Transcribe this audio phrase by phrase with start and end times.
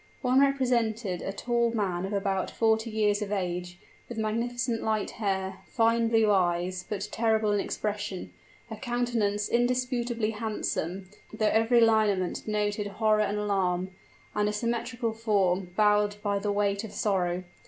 [0.23, 3.77] One represented a tall man of about forty years of age,
[4.09, 8.33] with magnificent light hair fine blue eyes, but terrible in expression
[8.71, 13.91] a countenance indisputably handsome, though every lineament denoted horror and alarm
[14.33, 17.43] and a symmetrical form, bowed by the weight of sorrow.